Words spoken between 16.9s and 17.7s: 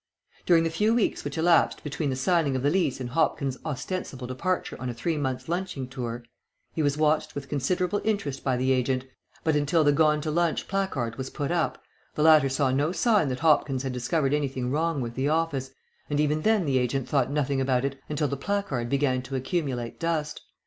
thought nothing